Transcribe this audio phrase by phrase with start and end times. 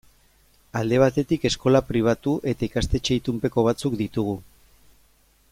[0.79, 4.35] Alde batetik, eskola pribatu eta ikastetxe itunpeko batzuk ditugu.